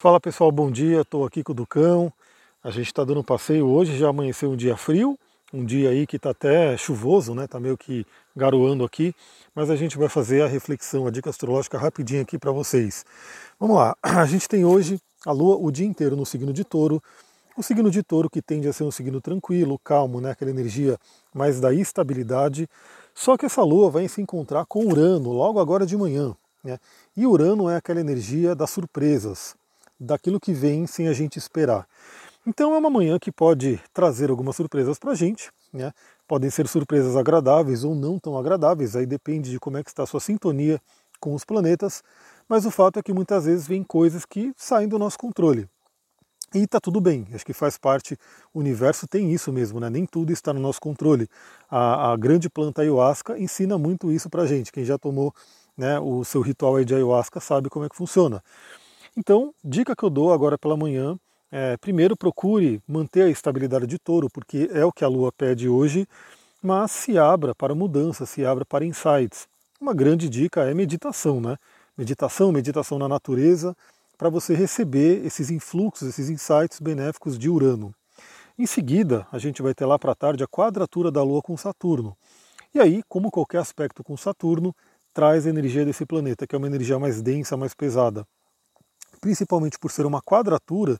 Fala 0.00 0.20
pessoal, 0.20 0.52
bom 0.52 0.70
dia. 0.70 1.00
Estou 1.00 1.24
aqui 1.26 1.42
com 1.42 1.50
o 1.50 1.54
Ducão. 1.54 2.12
A 2.62 2.70
gente 2.70 2.86
está 2.86 3.02
dando 3.02 3.18
um 3.18 3.24
passeio 3.24 3.66
hoje. 3.66 3.98
Já 3.98 4.10
amanheceu 4.10 4.48
um 4.48 4.54
dia 4.54 4.76
frio, 4.76 5.18
um 5.52 5.64
dia 5.64 5.90
aí 5.90 6.06
que 6.06 6.14
está 6.14 6.30
até 6.30 6.76
chuvoso, 6.76 7.34
né? 7.34 7.46
Está 7.46 7.58
meio 7.58 7.76
que 7.76 8.06
garoando 8.36 8.84
aqui. 8.84 9.12
Mas 9.52 9.70
a 9.70 9.74
gente 9.74 9.98
vai 9.98 10.08
fazer 10.08 10.42
a 10.42 10.46
reflexão, 10.46 11.08
a 11.08 11.10
dica 11.10 11.30
astrológica 11.30 11.76
rapidinho 11.76 12.22
aqui 12.22 12.38
para 12.38 12.52
vocês. 12.52 13.04
Vamos 13.58 13.76
lá. 13.76 13.96
A 14.00 14.24
gente 14.24 14.48
tem 14.48 14.64
hoje 14.64 15.00
a 15.26 15.32
Lua 15.32 15.56
o 15.56 15.68
dia 15.72 15.84
inteiro 15.84 16.14
no 16.14 16.24
signo 16.24 16.52
de 16.52 16.62
Touro. 16.62 17.02
O 17.56 17.62
signo 17.64 17.90
de 17.90 18.00
Touro 18.00 18.30
que 18.30 18.40
tende 18.40 18.68
a 18.68 18.72
ser 18.72 18.84
um 18.84 18.92
signo 18.92 19.20
tranquilo, 19.20 19.80
calmo, 19.80 20.20
né? 20.20 20.30
Aquela 20.30 20.52
energia 20.52 20.96
mais 21.34 21.58
da 21.58 21.74
estabilidade. 21.74 22.68
Só 23.12 23.36
que 23.36 23.46
essa 23.46 23.64
Lua 23.64 23.90
vai 23.90 24.06
se 24.06 24.22
encontrar 24.22 24.64
com 24.64 24.86
Urano 24.86 25.32
logo 25.32 25.58
agora 25.58 25.84
de 25.84 25.96
manhã. 25.96 26.36
Né? 26.62 26.78
E 27.16 27.26
Urano 27.26 27.68
é 27.68 27.74
aquela 27.74 27.98
energia 27.98 28.54
das 28.54 28.70
surpresas 28.70 29.56
daquilo 29.98 30.40
que 30.40 30.52
vem 30.52 30.86
sem 30.86 31.08
a 31.08 31.12
gente 31.12 31.38
esperar. 31.38 31.86
Então 32.46 32.74
é 32.74 32.78
uma 32.78 32.88
manhã 32.88 33.18
que 33.18 33.30
pode 33.30 33.80
trazer 33.92 34.30
algumas 34.30 34.56
surpresas 34.56 34.98
para 34.98 35.12
a 35.12 35.14
gente, 35.14 35.50
né? 35.72 35.92
podem 36.26 36.50
ser 36.50 36.68
surpresas 36.68 37.16
agradáveis 37.16 37.84
ou 37.84 37.94
não 37.94 38.18
tão 38.18 38.38
agradáveis, 38.38 38.94
aí 38.94 39.06
depende 39.06 39.50
de 39.50 39.58
como 39.58 39.76
é 39.78 39.82
que 39.82 39.90
está 39.90 40.02
a 40.02 40.06
sua 40.06 40.20
sintonia 40.20 40.80
com 41.20 41.34
os 41.34 41.44
planetas, 41.44 42.02
mas 42.48 42.64
o 42.64 42.70
fato 42.70 42.98
é 42.98 43.02
que 43.02 43.12
muitas 43.12 43.44
vezes 43.44 43.66
vem 43.66 43.82
coisas 43.82 44.24
que 44.24 44.52
saem 44.56 44.88
do 44.88 44.98
nosso 44.98 45.18
controle. 45.18 45.68
E 46.54 46.60
está 46.60 46.80
tudo 46.80 47.00
bem, 47.00 47.26
acho 47.34 47.44
que 47.44 47.52
faz 47.52 47.76
parte, 47.76 48.16
o 48.54 48.60
universo 48.60 49.06
tem 49.06 49.32
isso 49.34 49.52
mesmo, 49.52 49.78
né? 49.78 49.90
nem 49.90 50.06
tudo 50.06 50.32
está 50.32 50.52
no 50.54 50.60
nosso 50.60 50.80
controle. 50.80 51.28
A, 51.70 52.12
a 52.12 52.16
grande 52.16 52.48
planta 52.48 52.80
ayahuasca 52.80 53.38
ensina 53.38 53.76
muito 53.76 54.10
isso 54.10 54.30
para 54.30 54.42
a 54.42 54.46
gente, 54.46 54.72
quem 54.72 54.84
já 54.84 54.96
tomou 54.96 55.34
né, 55.76 56.00
o 56.00 56.24
seu 56.24 56.40
ritual 56.40 56.82
de 56.82 56.94
ayahuasca 56.94 57.38
sabe 57.40 57.68
como 57.68 57.84
é 57.84 57.88
que 57.88 57.96
funciona. 57.96 58.42
Então, 59.20 59.52
dica 59.64 59.96
que 59.96 60.04
eu 60.04 60.10
dou 60.10 60.32
agora 60.32 60.56
pela 60.56 60.76
manhã 60.76 61.18
é, 61.50 61.76
primeiro 61.78 62.16
procure 62.16 62.80
manter 62.86 63.22
a 63.22 63.28
estabilidade 63.28 63.84
de 63.84 63.98
touro, 63.98 64.30
porque 64.30 64.70
é 64.72 64.84
o 64.84 64.92
que 64.92 65.04
a 65.04 65.08
Lua 65.08 65.32
pede 65.32 65.68
hoje, 65.68 66.06
mas 66.62 66.92
se 66.92 67.18
abra 67.18 67.52
para 67.52 67.74
mudança, 67.74 68.24
se 68.24 68.46
abra 68.46 68.64
para 68.64 68.84
insights. 68.84 69.48
Uma 69.80 69.92
grande 69.92 70.28
dica 70.28 70.70
é 70.70 70.72
meditação, 70.72 71.40
né? 71.40 71.56
Meditação, 71.96 72.52
meditação 72.52 72.96
na 72.96 73.08
natureza, 73.08 73.76
para 74.16 74.30
você 74.30 74.54
receber 74.54 75.26
esses 75.26 75.50
influxos, 75.50 76.10
esses 76.10 76.30
insights 76.30 76.78
benéficos 76.78 77.36
de 77.36 77.50
Urano. 77.50 77.92
Em 78.56 78.66
seguida, 78.66 79.26
a 79.32 79.38
gente 79.38 79.62
vai 79.62 79.74
ter 79.74 79.84
lá 79.84 79.98
para 79.98 80.14
tarde 80.14 80.44
a 80.44 80.46
quadratura 80.46 81.10
da 81.10 81.24
Lua 81.24 81.42
com 81.42 81.56
Saturno. 81.56 82.16
E 82.72 82.78
aí, 82.78 83.02
como 83.08 83.32
qualquer 83.32 83.58
aspecto 83.58 84.04
com 84.04 84.16
Saturno, 84.16 84.72
traz 85.12 85.44
a 85.44 85.50
energia 85.50 85.84
desse 85.84 86.06
planeta, 86.06 86.46
que 86.46 86.54
é 86.54 86.58
uma 86.58 86.68
energia 86.68 87.00
mais 87.00 87.20
densa, 87.20 87.56
mais 87.56 87.74
pesada 87.74 88.24
principalmente 89.20 89.78
por 89.78 89.90
ser 89.90 90.06
uma 90.06 90.22
quadratura, 90.22 90.98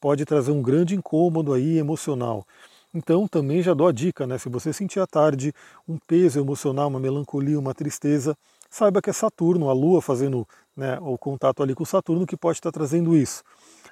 pode 0.00 0.24
trazer 0.24 0.50
um 0.52 0.62
grande 0.62 0.94
incômodo 0.94 1.52
aí 1.52 1.78
emocional. 1.78 2.46
Então 2.94 3.28
também 3.28 3.62
já 3.62 3.74
dou 3.74 3.88
a 3.88 3.92
dica, 3.92 4.26
né? 4.26 4.38
Se 4.38 4.48
você 4.48 4.72
sentir 4.72 5.00
à 5.00 5.06
tarde 5.06 5.52
um 5.86 5.98
peso 5.98 6.38
emocional, 6.40 6.88
uma 6.88 7.00
melancolia, 7.00 7.58
uma 7.58 7.74
tristeza, 7.74 8.36
saiba 8.70 9.02
que 9.02 9.10
é 9.10 9.12
Saturno, 9.12 9.68
a 9.68 9.72
Lua 9.72 10.00
fazendo 10.00 10.46
né, 10.76 10.98
o 11.00 11.18
contato 11.18 11.62
ali 11.62 11.74
com 11.74 11.84
Saturno 11.84 12.26
que 12.26 12.36
pode 12.36 12.58
estar 12.58 12.72
trazendo 12.72 13.16
isso. 13.16 13.42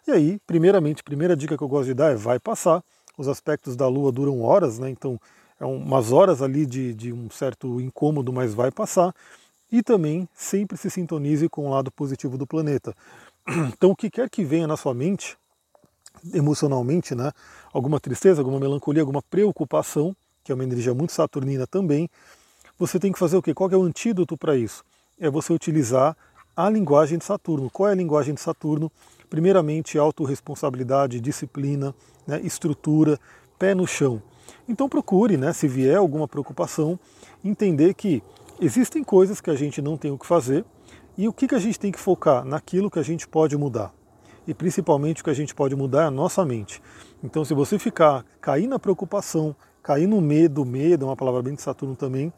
E 0.07 0.11
aí, 0.11 0.39
primeiramente, 0.47 1.03
primeira 1.03 1.37
dica 1.37 1.57
que 1.57 1.63
eu 1.63 1.69
gosto 1.69 1.87
de 1.87 1.95
dar 1.95 2.13
é 2.13 2.15
vai 2.15 2.39
passar. 2.39 2.83
Os 3.17 3.29
aspectos 3.29 3.77
da 3.77 3.89
Lua 3.89 4.11
duram 4.11 4.43
horas, 4.43 4.79
né? 4.79 4.91
Então 4.91 5.21
é 5.61 5.65
umas 5.65 6.13
horas 6.13 6.43
ali 6.43 6.67
de, 6.67 6.95
de 6.95 7.13
um 7.13 7.31
certo 7.31 7.81
incômodo, 7.81 8.33
mas 8.33 8.55
vai 8.55 8.71
passar. 8.71 9.15
E 9.71 9.83
também 9.83 10.29
sempre 10.35 10.77
se 10.77 10.91
sintonize 10.91 11.49
com 11.49 11.67
o 11.67 11.71
lado 11.71 11.91
positivo 11.91 12.37
do 12.37 12.47
planeta. 12.47 12.95
Então, 13.73 13.91
o 13.91 13.97
que 13.97 14.11
quer 14.11 14.29
que 14.31 14.45
venha 14.45 14.67
na 14.67 14.77
sua 14.77 14.95
mente, 14.95 15.37
emocionalmente, 16.33 17.15
né, 17.15 17.33
alguma 17.73 18.01
tristeza, 18.01 18.41
alguma 18.41 18.59
melancolia, 18.59 19.03
alguma 19.03 19.23
preocupação, 19.23 20.17
que 20.43 20.53
é 20.53 20.55
uma 20.55 20.65
energia 20.65 20.95
muito 20.95 21.13
saturnina 21.13 21.67
também, 21.67 22.09
você 22.79 22.99
tem 22.99 23.13
que 23.13 23.19
fazer 23.19 23.37
o 23.37 23.43
quê? 23.43 23.55
Qual 23.55 23.71
é 23.71 23.77
o 23.77 23.83
antídoto 23.83 24.37
para 24.37 24.57
isso? 24.57 24.83
É 25.19 25.31
você 25.31 25.53
utilizar 25.53 26.17
a 26.57 26.69
linguagem 26.69 27.19
de 27.19 27.25
Saturno. 27.25 27.71
Qual 27.71 27.89
é 27.89 27.93
a 27.93 27.95
linguagem 27.95 28.35
de 28.35 28.41
Saturno? 28.41 28.91
Primeiramente, 29.29 29.99
autorresponsabilidade, 29.99 31.21
disciplina, 31.21 31.95
né, 32.27 32.41
estrutura, 32.43 33.19
pé 33.59 33.75
no 33.75 33.87
chão. 33.87 34.23
Então 34.69 34.89
procure, 34.89 35.37
né, 35.37 35.53
se 35.53 35.69
vier 35.69 35.97
alguma 35.97 36.27
preocupação, 36.27 36.99
entender 37.45 37.95
que 37.95 38.23
existem 38.61 39.05
coisas 39.05 39.41
que 39.41 39.51
a 39.51 39.55
gente 39.55 39.81
não 39.83 39.97
tem 39.97 40.11
o 40.11 40.19
que 40.19 40.27
fazer, 40.27 40.65
e 41.17 41.29
o 41.29 41.33
que, 41.33 41.47
que 41.47 41.55
a 41.55 41.59
gente 41.59 41.79
tem 41.79 41.93
que 41.93 41.99
focar? 41.99 42.45
Naquilo 42.45 42.91
que 42.91 42.99
a 42.99 43.03
gente 43.03 43.27
pode 43.27 43.57
mudar. 43.57 43.93
E 44.47 44.53
principalmente 44.53 45.23
o 45.23 45.25
que 45.25 45.31
a 45.31 45.35
gente 45.35 45.55
pode 45.55 45.75
mudar 45.75 46.03
é 46.03 46.07
a 46.07 46.11
nossa 46.11 46.45
mente. 46.45 46.83
Então, 47.23 47.45
se 47.45 47.55
você 47.55 47.79
ficar, 47.79 48.25
cair 48.41 48.67
na 48.67 48.79
preocupação, 48.79 49.57
cair 49.83 50.07
no 50.07 50.21
medo, 50.21 50.65
medo 50.65 51.05
é 51.05 51.09
uma 51.09 51.17
palavra 51.17 51.43
bem 51.43 51.55
de 51.55 51.63
Saturno 51.63 51.97
também, 51.97 52.33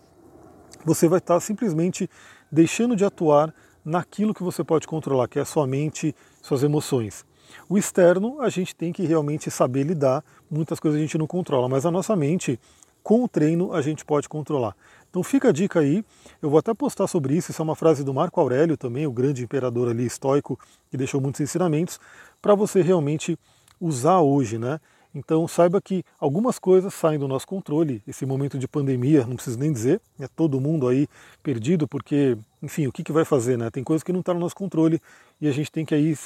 você 0.85 1.09
vai 1.09 1.19
estar 1.19 1.41
simplesmente 1.41 2.09
deixando 2.51 2.95
de 2.95 3.05
atuar 3.05 3.53
naquilo 3.85 4.35
que 4.35 4.43
você 4.43 4.63
pode 4.63 4.87
controlar, 4.87 5.29
que 5.29 5.39
é 5.39 5.43
a 5.43 5.45
sua 5.45 5.67
mente, 5.67 6.15
suas 6.43 6.63
emoções. 6.63 7.25
O 7.69 7.79
externo 7.79 8.41
a 8.41 8.49
gente 8.49 8.75
tem 8.75 8.93
que 8.93 9.05
realmente 9.05 9.51
saber 9.51 9.85
lidar, 9.85 10.25
muitas 10.51 10.81
coisas 10.81 10.99
a 10.99 11.03
gente 11.03 11.19
não 11.19 11.27
controla, 11.27 11.69
mas 11.69 11.87
a 11.87 11.91
nossa 11.91 12.15
mente, 12.17 12.59
com 13.07 13.23
o 13.23 13.29
treino, 13.29 13.73
a 13.73 13.81
gente 13.81 14.05
pode 14.05 14.29
controlar. 14.29 14.75
Então 15.09 15.23
fica 15.23 15.51
a 15.51 15.53
dica 15.53 15.79
aí, 15.79 16.05
eu 16.43 16.51
vou 16.51 16.59
até 16.59 16.75
postar 16.75 17.07
sobre 17.07 17.37
isso, 17.37 17.53
isso 17.53 17.63
é 17.63 17.65
uma 17.65 17.77
frase 17.77 18.03
do 18.03 18.13
Marco 18.13 18.41
Aurélio 18.41 18.77
também, 18.77 19.07
o 19.07 19.13
grande 19.13 19.45
imperador 19.45 19.89
ali 19.89 20.05
estoico, 20.05 20.59
que 20.91 20.97
deixou 20.97 21.21
muitos 21.21 21.41
ensinamentos, 21.41 22.01
para 22.43 22.57
você 22.57 22.83
realmente 22.83 23.39
usar 23.81 24.19
hoje, 24.19 24.59
né? 24.59 24.81
Então 25.15 25.47
saiba 25.47 25.81
que 25.81 26.03
algumas 26.19 26.59
coisas 26.59 26.93
saem 26.93 27.17
do 27.17 27.29
nosso 27.29 27.47
controle. 27.47 28.03
Esse 28.09 28.27
momento 28.27 28.59
de 28.59 28.67
pandemia, 28.67 29.25
não 29.25 29.37
preciso 29.37 29.61
nem 29.61 29.73
dizer, 29.73 30.01
é 30.19 30.27
todo 30.27 30.61
mundo 30.61 30.89
aí 30.89 31.07
perdido, 31.45 31.87
porque, 31.87 32.37
enfim, 32.61 32.89
o 32.89 32.93
que, 32.93 33.05
que 33.05 33.13
vai 33.13 33.25
fazer, 33.25 33.57
né? 33.57 33.71
Tem 33.71 33.85
coisas 33.85 34.03
que 34.03 34.13
não 34.13 34.19
estão 34.19 34.35
tá 34.35 34.39
no 34.39 34.45
nosso 34.45 34.57
controle 34.57 35.01
e 35.41 35.47
a 35.47 35.53
gente 35.53 35.71
tem 35.71 35.85
que 35.85 35.95
aí 35.95 36.19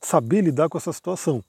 saber 0.00 0.42
lidar 0.42 0.68
com 0.68 0.78
essa 0.78 0.92
situação. 0.92 1.42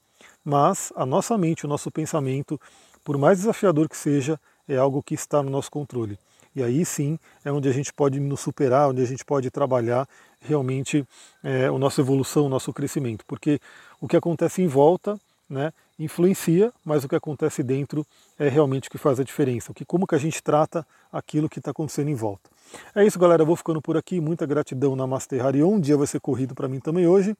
Mas 0.44 0.92
a 0.96 1.06
nossa 1.06 1.38
mente, 1.38 1.64
o 1.64 1.68
nosso 1.68 1.92
pensamento, 1.92 2.60
por 3.04 3.16
mais 3.16 3.38
desafiador 3.38 3.88
que 3.88 3.96
seja, 3.96 4.38
é 4.70 4.76
algo 4.76 5.02
que 5.02 5.14
está 5.14 5.42
no 5.42 5.50
nosso 5.50 5.70
controle. 5.70 6.18
E 6.54 6.62
aí 6.62 6.84
sim 6.84 7.18
é 7.44 7.52
onde 7.52 7.68
a 7.68 7.72
gente 7.72 7.92
pode 7.92 8.18
nos 8.18 8.40
superar, 8.40 8.90
onde 8.90 9.02
a 9.02 9.06
gente 9.06 9.24
pode 9.24 9.50
trabalhar 9.50 10.08
realmente 10.40 11.06
é, 11.42 11.66
a 11.66 11.72
nossa 11.72 12.00
evolução, 12.00 12.46
o 12.46 12.48
nosso 12.48 12.72
crescimento. 12.72 13.24
Porque 13.26 13.60
o 14.00 14.08
que 14.08 14.16
acontece 14.16 14.62
em 14.62 14.66
volta 14.66 15.18
né, 15.48 15.72
influencia, 15.98 16.72
mas 16.84 17.04
o 17.04 17.08
que 17.08 17.16
acontece 17.16 17.62
dentro 17.62 18.06
é 18.38 18.48
realmente 18.48 18.88
o 18.88 18.90
que 18.90 18.98
faz 18.98 19.20
a 19.20 19.24
diferença. 19.24 19.72
O 19.72 19.74
que, 19.74 19.84
como 19.84 20.06
que 20.06 20.14
a 20.14 20.18
gente 20.18 20.42
trata 20.42 20.86
aquilo 21.12 21.48
que 21.48 21.58
está 21.58 21.72
acontecendo 21.72 22.08
em 22.08 22.14
volta. 22.14 22.48
É 22.94 23.04
isso, 23.04 23.18
galera. 23.18 23.42
Eu 23.42 23.46
vou 23.46 23.56
ficando 23.56 23.82
por 23.82 23.96
aqui. 23.96 24.20
Muita 24.20 24.46
gratidão 24.46 24.94
na 24.94 25.06
Master 25.06 25.44
Harion. 25.44 25.74
Um 25.74 25.80
dia 25.80 25.96
vai 25.96 26.06
ser 26.06 26.20
corrido 26.20 26.54
para 26.54 26.68
mim 26.68 26.78
também 26.78 27.06
hoje. 27.06 27.36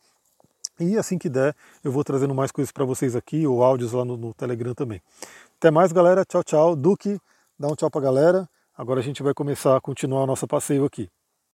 E 0.80 0.96
assim 0.96 1.18
que 1.18 1.28
der, 1.28 1.54
eu 1.84 1.92
vou 1.92 2.02
trazendo 2.02 2.34
mais 2.34 2.50
coisas 2.50 2.72
para 2.72 2.84
vocês 2.84 3.14
aqui, 3.14 3.46
ou 3.46 3.62
áudios 3.62 3.92
lá 3.92 4.04
no, 4.04 4.16
no 4.16 4.32
Telegram 4.32 4.74
também. 4.74 5.02
Até 5.58 5.70
mais, 5.70 5.92
galera. 5.92 6.24
Tchau, 6.24 6.42
tchau. 6.42 6.74
Duque, 6.74 7.20
dá 7.58 7.68
um 7.68 7.74
tchau 7.74 7.90
para 7.90 8.00
a 8.00 8.04
galera. 8.04 8.48
Agora 8.76 9.00
a 9.00 9.02
gente 9.02 9.22
vai 9.22 9.34
começar 9.34 9.76
a 9.76 9.80
continuar 9.80 10.22
o 10.22 10.26
nosso 10.26 10.46
passeio 10.48 10.86
aqui. 10.86 11.10